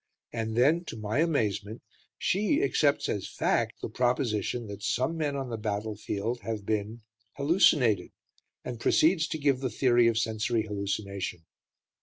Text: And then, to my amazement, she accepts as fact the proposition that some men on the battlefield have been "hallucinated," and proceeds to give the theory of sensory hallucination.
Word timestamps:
And 0.33 0.55
then, 0.57 0.83
to 0.85 0.97
my 0.97 1.19
amazement, 1.19 1.83
she 2.17 2.63
accepts 2.63 3.07
as 3.07 3.27
fact 3.27 3.81
the 3.83 3.87
proposition 3.89 4.65
that 4.65 4.81
some 4.81 5.15
men 5.15 5.35
on 5.35 5.51
the 5.51 5.59
battlefield 5.59 6.39
have 6.41 6.65
been 6.65 7.03
"hallucinated," 7.33 8.11
and 8.65 8.79
proceeds 8.79 9.27
to 9.27 9.37
give 9.37 9.59
the 9.59 9.69
theory 9.69 10.07
of 10.07 10.17
sensory 10.17 10.63
hallucination. 10.63 11.45